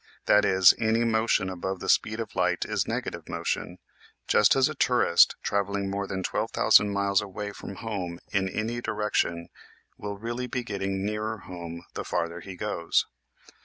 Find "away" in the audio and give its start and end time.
7.21-7.51